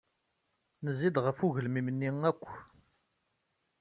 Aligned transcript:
Nezzi-d 0.83 1.15
ɣef 1.25 1.39
ugelmim-nni 1.45 2.09
akk. 2.29 2.43